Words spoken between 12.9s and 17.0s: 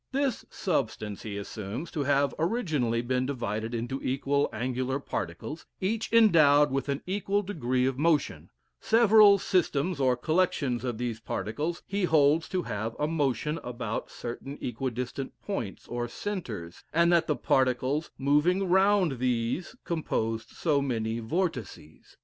a motion about certain equidistant points, or centres,